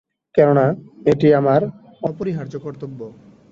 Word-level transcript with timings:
কেননা, 0.35 0.65
এটি 1.05 1.27
আমার 1.33 1.61
অপরিহার্য 2.03 2.53
কর্তব্য। 2.59 2.99